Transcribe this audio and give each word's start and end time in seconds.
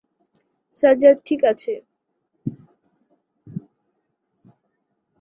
সাজ্জাদ 0.77 1.17
ঠিক 1.25 1.41
আছে। 1.51 1.73